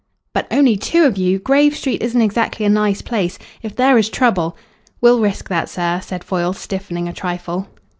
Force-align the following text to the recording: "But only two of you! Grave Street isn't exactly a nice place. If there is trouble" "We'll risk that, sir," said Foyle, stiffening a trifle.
"But 0.33 0.47
only 0.49 0.77
two 0.77 1.03
of 1.05 1.15
you! 1.15 1.37
Grave 1.37 1.75
Street 1.77 2.01
isn't 2.01 2.23
exactly 2.23 2.65
a 2.65 2.69
nice 2.69 3.03
place. 3.03 3.37
If 3.61 3.75
there 3.75 3.99
is 3.99 4.09
trouble" 4.09 4.57
"We'll 4.99 5.19
risk 5.19 5.47
that, 5.49 5.69
sir," 5.69 6.01
said 6.03 6.23
Foyle, 6.23 6.53
stiffening 6.53 7.07
a 7.07 7.13
trifle. 7.13 7.67